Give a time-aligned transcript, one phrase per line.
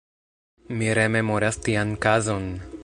[0.79, 2.49] Mi rememoras tian kazon.